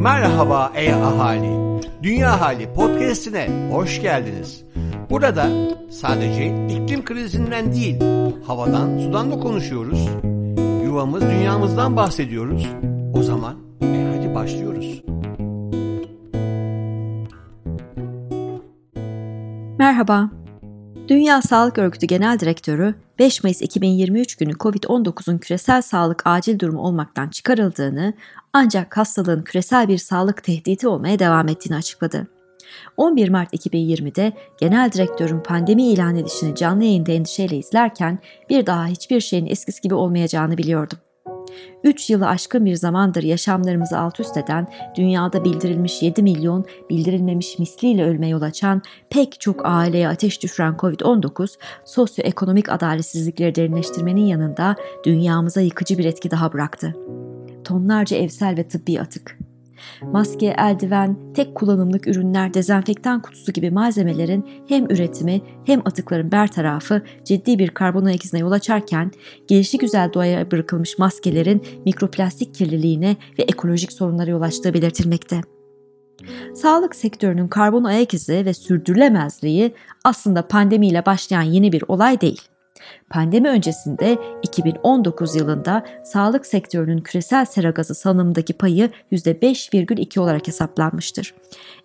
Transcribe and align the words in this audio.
Merhaba 0.00 0.72
ey 0.74 0.92
ahali. 0.94 1.80
Dünya 2.02 2.40
Hali 2.40 2.72
podcast'ine 2.72 3.48
hoş 3.72 4.02
geldiniz. 4.02 4.64
Burada 5.10 5.46
sadece 5.90 6.66
iklim 6.68 7.04
krizinden 7.04 7.72
değil, 7.72 7.96
havadan, 8.46 8.98
sudan 8.98 9.30
da 9.30 9.40
konuşuyoruz. 9.40 10.08
Yuvamız, 10.84 11.22
dünyamızdan 11.22 11.96
bahsediyoruz. 11.96 12.68
O 13.14 13.22
zaman 13.22 13.54
e 13.82 14.16
hadi 14.16 14.34
başlıyoruz. 14.34 15.02
Merhaba. 19.78 20.30
Dünya 21.08 21.42
Sağlık 21.42 21.78
Örgütü 21.78 22.06
Genel 22.06 22.38
Direktörü 22.38 22.94
5 23.18 23.44
Mayıs 23.44 23.62
2023 23.62 24.36
günü 24.36 24.52
COVID-19'un 24.52 25.38
küresel 25.38 25.82
sağlık 25.82 26.22
acil 26.24 26.58
durumu 26.58 26.80
olmaktan 26.80 27.28
çıkarıldığını 27.28 28.14
ancak 28.52 28.96
hastalığın 28.96 29.42
küresel 29.42 29.88
bir 29.88 29.98
sağlık 29.98 30.44
tehdidi 30.44 30.88
olmaya 30.88 31.18
devam 31.18 31.48
ettiğini 31.48 31.76
açıkladı. 31.76 32.26
11 32.96 33.28
Mart 33.28 33.54
2020'de 33.54 34.32
genel 34.58 34.92
direktörün 34.92 35.40
pandemi 35.40 35.88
ilan 35.88 36.16
edişini 36.16 36.54
canlı 36.54 36.84
yayında 36.84 37.12
endişeyle 37.12 37.56
izlerken 37.56 38.18
bir 38.50 38.66
daha 38.66 38.86
hiçbir 38.86 39.20
şeyin 39.20 39.46
eskisi 39.46 39.80
gibi 39.80 39.94
olmayacağını 39.94 40.58
biliyordum. 40.58 40.98
3 41.84 42.10
yılı 42.10 42.26
aşkın 42.26 42.64
bir 42.64 42.74
zamandır 42.74 43.22
yaşamlarımızı 43.22 43.98
alt 43.98 44.20
üst 44.20 44.36
eden, 44.36 44.68
dünyada 44.96 45.44
bildirilmiş 45.44 46.02
7 46.02 46.22
milyon, 46.22 46.64
bildirilmemiş 46.90 47.58
misliyle 47.58 48.04
ölme 48.04 48.28
yol 48.28 48.42
açan, 48.42 48.82
pek 49.10 49.40
çok 49.40 49.60
aileye 49.64 50.08
ateş 50.08 50.42
düşüren 50.42 50.74
COVID-19, 50.74 51.58
sosyoekonomik 51.84 52.68
adaletsizlikleri 52.68 53.54
derinleştirmenin 53.54 54.26
yanında 54.26 54.76
dünyamıza 55.04 55.60
yıkıcı 55.60 55.98
bir 55.98 56.04
etki 56.04 56.30
daha 56.30 56.52
bıraktı. 56.52 56.94
Tonlarca 57.64 58.16
evsel 58.16 58.56
ve 58.56 58.68
tıbbi 58.68 59.00
atık, 59.00 59.38
Maske, 60.02 60.56
eldiven, 60.58 61.16
tek 61.34 61.54
kullanımlık 61.54 62.06
ürünler, 62.06 62.54
dezenfektan 62.54 63.22
kutusu 63.22 63.52
gibi 63.52 63.70
malzemelerin 63.70 64.46
hem 64.68 64.90
üretimi 64.90 65.40
hem 65.64 65.80
atıkların 65.84 66.32
bertarafı 66.32 67.02
ciddi 67.24 67.58
bir 67.58 67.68
karbon 67.68 68.04
ayak 68.04 68.24
izine 68.24 68.40
yol 68.40 68.52
açarken 68.52 69.10
gelişi 69.48 69.78
güzel 69.78 70.12
doğaya 70.14 70.50
bırakılmış 70.50 70.98
maskelerin 70.98 71.62
mikroplastik 71.84 72.54
kirliliğine 72.54 73.16
ve 73.38 73.42
ekolojik 73.42 73.92
sorunlara 73.92 74.30
yol 74.30 74.42
açtığı 74.42 74.74
belirtilmekte. 74.74 75.40
Sağlık 76.54 76.96
sektörünün 76.96 77.48
karbon 77.48 77.84
ayak 77.84 78.14
izi 78.14 78.44
ve 78.46 78.54
sürdürülemezliği 78.54 79.74
aslında 80.04 80.48
pandemiyle 80.48 81.06
başlayan 81.06 81.42
yeni 81.42 81.72
bir 81.72 81.84
olay 81.88 82.20
değil. 82.20 82.40
Pandemi 83.10 83.48
öncesinde 83.48 84.18
2019 84.42 85.36
yılında 85.36 85.86
sağlık 86.04 86.46
sektörünün 86.46 86.98
küresel 86.98 87.44
sera 87.44 87.70
gazı 87.70 87.94
salınımındaki 87.94 88.52
payı 88.52 88.90
%5,2 89.12 90.20
olarak 90.20 90.48
hesaplanmıştır. 90.48 91.34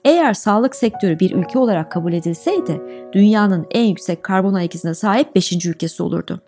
Eğer 0.06 0.34
sağlık 0.34 0.76
sektörü 0.76 1.20
bir 1.20 1.32
ülke 1.32 1.60
olarak 1.60 1.92
kabul 1.92 2.14
edilseydi 2.14 2.82
dünyanın 3.14 3.68
en 3.72 3.84
yüksek 3.84 4.24
karbon 4.24 4.54
ayak 4.54 4.76
izine 4.76 4.94
sahip 4.94 5.36
5. 5.36 5.66
ülkesi 5.66 6.04
olurdu. 6.04 6.42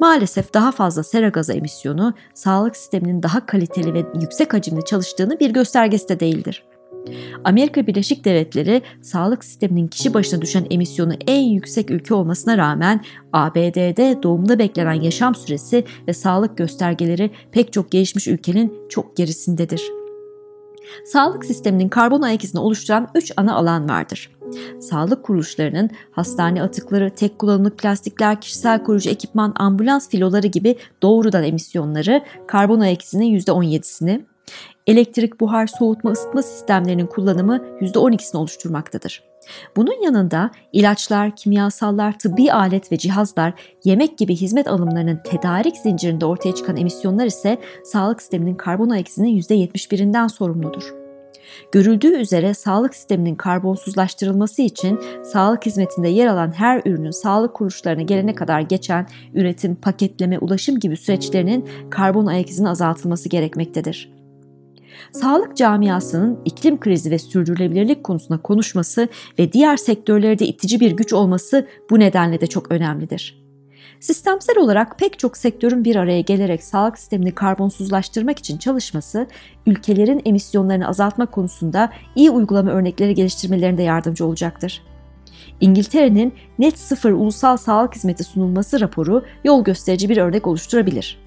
Maalesef 0.00 0.54
daha 0.54 0.72
fazla 0.72 1.02
sera 1.02 1.28
gazı 1.28 1.52
emisyonu 1.52 2.14
sağlık 2.34 2.76
sisteminin 2.76 3.22
daha 3.22 3.46
kaliteli 3.46 3.94
ve 3.94 4.04
yüksek 4.20 4.54
hacimli 4.54 4.84
çalıştığını 4.84 5.40
bir 5.40 5.50
göstergesi 5.50 6.08
de 6.08 6.20
değildir. 6.20 6.64
Amerika 7.44 7.86
Birleşik 7.86 8.24
Devletleri 8.24 8.82
sağlık 9.02 9.44
sisteminin 9.44 9.88
kişi 9.88 10.14
başına 10.14 10.42
düşen 10.42 10.66
emisyonu 10.70 11.12
en 11.26 11.42
yüksek 11.42 11.90
ülke 11.90 12.14
olmasına 12.14 12.58
rağmen 12.58 13.04
ABD'de 13.32 14.18
doğumda 14.22 14.58
beklenen 14.58 15.02
yaşam 15.02 15.34
süresi 15.34 15.84
ve 16.08 16.12
sağlık 16.12 16.56
göstergeleri 16.56 17.30
pek 17.52 17.72
çok 17.72 17.90
gelişmiş 17.90 18.28
ülkenin 18.28 18.74
çok 18.88 19.16
gerisindedir. 19.16 19.82
Sağlık 21.04 21.44
sisteminin 21.44 21.88
karbon 21.88 22.22
ayak 22.22 22.44
izini 22.44 22.60
oluşturan 22.60 23.08
3 23.14 23.32
ana 23.36 23.54
alan 23.56 23.88
vardır. 23.88 24.30
Sağlık 24.80 25.24
kuruluşlarının 25.24 25.90
hastane 26.10 26.62
atıkları, 26.62 27.10
tek 27.10 27.38
kullanımlık 27.38 27.78
plastikler, 27.78 28.40
kişisel 28.40 28.84
koruyucu 28.84 29.10
ekipman, 29.10 29.52
ambulans 29.56 30.08
filoları 30.08 30.46
gibi 30.46 30.76
doğrudan 31.02 31.44
emisyonları 31.44 32.24
karbon 32.46 32.80
ayak 32.80 33.02
izinin 33.02 33.38
%17'sini, 33.38 34.24
elektrik, 34.86 35.40
buhar, 35.40 35.66
soğutma, 35.66 36.10
ısıtma 36.10 36.42
sistemlerinin 36.42 37.06
kullanımı 37.06 37.56
%12'sini 37.80 38.36
oluşturmaktadır. 38.36 39.22
Bunun 39.76 40.02
yanında 40.02 40.50
ilaçlar, 40.72 41.36
kimyasallar, 41.36 42.18
tıbbi 42.18 42.52
alet 42.52 42.92
ve 42.92 42.96
cihazlar, 42.98 43.54
yemek 43.84 44.18
gibi 44.18 44.36
hizmet 44.36 44.68
alımlarının 44.68 45.20
tedarik 45.24 45.76
zincirinde 45.76 46.26
ortaya 46.26 46.54
çıkan 46.54 46.76
emisyonlar 46.76 47.26
ise 47.26 47.58
sağlık 47.84 48.20
sisteminin 48.20 48.54
karbon 48.54 48.90
ayak 48.90 49.08
izinin 49.08 49.40
%71'inden 49.40 50.28
sorumludur. 50.28 50.94
Görüldüğü 51.72 52.12
üzere 52.12 52.54
sağlık 52.54 52.94
sisteminin 52.94 53.34
karbonsuzlaştırılması 53.34 54.62
için 54.62 55.00
sağlık 55.24 55.66
hizmetinde 55.66 56.08
yer 56.08 56.26
alan 56.26 56.50
her 56.50 56.82
ürünün 56.84 57.10
sağlık 57.10 57.54
kuruluşlarına 57.54 58.02
gelene 58.02 58.34
kadar 58.34 58.60
geçen 58.60 59.06
üretim, 59.34 59.74
paketleme, 59.74 60.38
ulaşım 60.38 60.80
gibi 60.80 60.96
süreçlerinin 60.96 61.68
karbon 61.90 62.26
ayak 62.26 62.50
izinin 62.50 62.68
azaltılması 62.68 63.28
gerekmektedir. 63.28 64.15
Sağlık 65.12 65.56
camiasının 65.56 66.38
iklim 66.44 66.80
krizi 66.80 67.10
ve 67.10 67.18
sürdürülebilirlik 67.18 68.04
konusunda 68.04 68.42
konuşması 68.42 69.08
ve 69.38 69.52
diğer 69.52 69.76
sektörlerde 69.76 70.46
itici 70.46 70.80
bir 70.80 70.90
güç 70.90 71.12
olması 71.12 71.66
bu 71.90 72.00
nedenle 72.00 72.40
de 72.40 72.46
çok 72.46 72.72
önemlidir. 72.72 73.46
Sistemsel 74.00 74.58
olarak 74.58 74.98
pek 74.98 75.18
çok 75.18 75.36
sektörün 75.36 75.84
bir 75.84 75.96
araya 75.96 76.20
gelerek 76.20 76.64
sağlık 76.64 76.98
sistemini 76.98 77.32
karbonsuzlaştırmak 77.32 78.38
için 78.38 78.58
çalışması, 78.58 79.26
ülkelerin 79.66 80.22
emisyonlarını 80.24 80.88
azaltma 80.88 81.26
konusunda 81.26 81.92
iyi 82.16 82.30
uygulama 82.30 82.70
örnekleri 82.70 83.14
geliştirmelerinde 83.14 83.82
yardımcı 83.82 84.26
olacaktır. 84.26 84.82
İngiltere'nin 85.60 86.34
net 86.58 86.78
sıfır 86.78 87.10
ulusal 87.10 87.56
sağlık 87.56 87.94
hizmeti 87.94 88.24
sunulması 88.24 88.80
raporu 88.80 89.24
yol 89.44 89.64
gösterici 89.64 90.08
bir 90.08 90.16
örnek 90.16 90.46
oluşturabilir. 90.46 91.25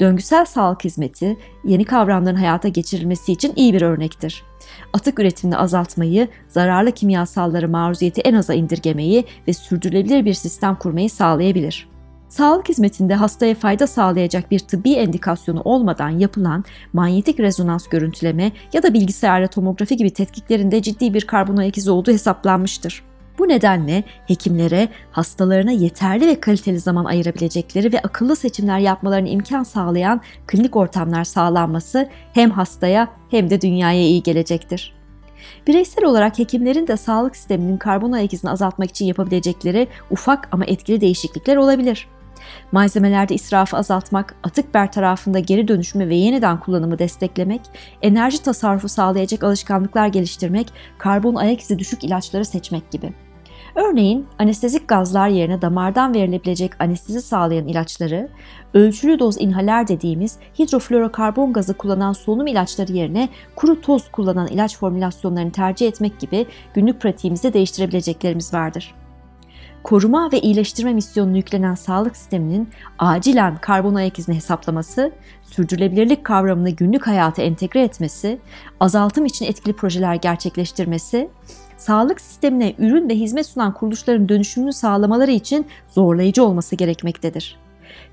Döngüsel 0.00 0.44
sağlık 0.44 0.84
hizmeti 0.84 1.36
yeni 1.64 1.84
kavramların 1.84 2.36
hayata 2.36 2.68
geçirilmesi 2.68 3.32
için 3.32 3.52
iyi 3.56 3.74
bir 3.74 3.82
örnektir. 3.82 4.42
Atık 4.92 5.18
üretimini 5.18 5.56
azaltmayı, 5.56 6.28
zararlı 6.48 6.92
kimyasalları 6.92 7.68
maruziyeti 7.68 8.20
en 8.20 8.34
aza 8.34 8.54
indirgemeyi 8.54 9.24
ve 9.48 9.52
sürdürülebilir 9.52 10.24
bir 10.24 10.34
sistem 10.34 10.74
kurmayı 10.74 11.10
sağlayabilir. 11.10 11.88
Sağlık 12.28 12.68
hizmetinde 12.68 13.14
hastaya 13.14 13.54
fayda 13.54 13.86
sağlayacak 13.86 14.50
bir 14.50 14.58
tıbbi 14.58 14.92
endikasyonu 14.92 15.60
olmadan 15.64 16.08
yapılan 16.08 16.64
manyetik 16.92 17.40
rezonans 17.40 17.88
görüntüleme 17.88 18.52
ya 18.72 18.82
da 18.82 18.94
bilgisayarla 18.94 19.46
tomografi 19.46 19.96
gibi 19.96 20.10
tetkiklerinde 20.10 20.82
ciddi 20.82 21.14
bir 21.14 21.26
karbon 21.26 21.56
ayak 21.56 21.78
izi 21.78 21.90
olduğu 21.90 22.12
hesaplanmıştır. 22.12 23.09
Bu 23.40 23.48
nedenle 23.48 24.04
hekimlere 24.26 24.88
hastalarına 25.12 25.70
yeterli 25.70 26.26
ve 26.26 26.40
kaliteli 26.40 26.80
zaman 26.80 27.04
ayırabilecekleri 27.04 27.92
ve 27.92 28.00
akıllı 28.00 28.36
seçimler 28.36 28.78
yapmalarını 28.78 29.28
imkan 29.28 29.62
sağlayan 29.62 30.20
klinik 30.46 30.76
ortamlar 30.76 31.24
sağlanması 31.24 32.08
hem 32.32 32.50
hastaya 32.50 33.08
hem 33.30 33.50
de 33.50 33.60
dünyaya 33.60 34.00
iyi 34.00 34.22
gelecektir. 34.22 34.94
Bireysel 35.66 36.04
olarak 36.04 36.38
hekimlerin 36.38 36.86
de 36.86 36.96
sağlık 36.96 37.36
sisteminin 37.36 37.76
karbon 37.76 38.12
ayak 38.12 38.32
izini 38.32 38.50
azaltmak 38.50 38.90
için 38.90 39.06
yapabilecekleri 39.06 39.88
ufak 40.10 40.48
ama 40.52 40.64
etkili 40.64 41.00
değişiklikler 41.00 41.56
olabilir. 41.56 42.08
Malzemelerde 42.72 43.34
israfı 43.34 43.76
azaltmak, 43.76 44.34
atık 44.42 44.74
bertarafında 44.74 45.38
geri 45.38 45.68
dönüşümü 45.68 46.08
ve 46.08 46.14
yeniden 46.14 46.60
kullanımı 46.60 46.98
desteklemek, 46.98 47.60
enerji 48.02 48.42
tasarrufu 48.42 48.88
sağlayacak 48.88 49.44
alışkanlıklar 49.44 50.06
geliştirmek, 50.06 50.72
karbon 50.98 51.34
ayak 51.34 51.60
izi 51.60 51.78
düşük 51.78 52.04
ilaçları 52.04 52.44
seçmek 52.44 52.90
gibi. 52.90 53.12
Örneğin 53.74 54.26
anestezik 54.38 54.88
gazlar 54.88 55.28
yerine 55.28 55.62
damardan 55.62 56.14
verilebilecek 56.14 56.72
anestezi 56.80 57.22
sağlayan 57.22 57.68
ilaçları, 57.68 58.28
ölçülü 58.74 59.18
doz 59.18 59.40
inhaler 59.40 59.88
dediğimiz 59.88 60.36
hidroflorokarbon 60.58 61.52
gazı 61.52 61.74
kullanan 61.74 62.12
solunum 62.12 62.46
ilaçları 62.46 62.92
yerine 62.92 63.28
kuru 63.56 63.80
toz 63.80 64.10
kullanan 64.10 64.46
ilaç 64.46 64.78
formülasyonlarını 64.78 65.52
tercih 65.52 65.88
etmek 65.88 66.20
gibi 66.20 66.46
günlük 66.74 67.00
pratiğimizde 67.00 67.52
değiştirebileceklerimiz 67.52 68.54
vardır. 68.54 68.94
Koruma 69.82 70.32
ve 70.32 70.40
iyileştirme 70.40 70.94
misyonunu 70.94 71.36
yüklenen 71.36 71.74
sağlık 71.74 72.16
sisteminin 72.16 72.68
acilen 72.98 73.56
karbon 73.56 73.94
ayak 73.94 74.18
izini 74.18 74.36
hesaplaması, 74.36 75.12
sürdürülebilirlik 75.42 76.24
kavramını 76.24 76.70
günlük 76.70 77.06
hayata 77.06 77.42
entegre 77.42 77.82
etmesi, 77.82 78.38
azaltım 78.80 79.26
için 79.26 79.46
etkili 79.46 79.72
projeler 79.72 80.14
gerçekleştirmesi, 80.14 81.28
sağlık 81.80 82.20
sistemine 82.20 82.74
ürün 82.78 83.08
ve 83.08 83.14
hizmet 83.14 83.46
sunan 83.46 83.74
kuruluşların 83.74 84.28
dönüşümünü 84.28 84.72
sağlamaları 84.72 85.30
için 85.30 85.66
zorlayıcı 85.88 86.44
olması 86.44 86.76
gerekmektedir. 86.76 87.56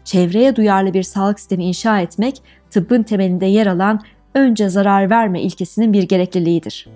Çevreye 0.04 0.56
duyarlı 0.56 0.94
bir 0.94 1.04
sağlık 1.04 1.40
sistemi 1.40 1.66
inşa 1.66 2.00
etmek, 2.00 2.42
tıbbın 2.70 3.04
temelinde 3.04 3.46
yer 3.46 3.68
alan 3.68 4.02
önce 4.36 4.70
zarar 4.70 5.10
verme 5.10 5.42
ilkesinin 5.42 5.94
bir 5.94 6.04
gerekliliğidir. 6.04 6.88